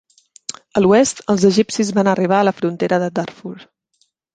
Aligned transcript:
A 0.81 0.81
l"oest, 0.81 1.21
els 1.35 1.47
egipcis 1.51 1.95
van 2.01 2.13
arribar 2.17 2.41
a 2.43 2.51
la 2.51 2.59
frontera 2.63 3.05
de 3.07 3.15
Darfur. 3.23 3.57